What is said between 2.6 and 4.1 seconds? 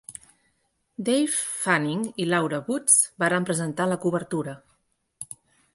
Woods varen presentar la